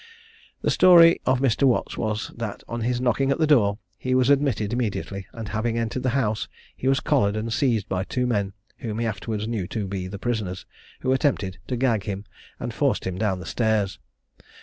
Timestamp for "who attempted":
11.01-11.59